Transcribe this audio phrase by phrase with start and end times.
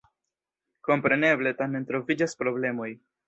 [0.87, 2.91] Kompreneble tamen troviĝas problemoj.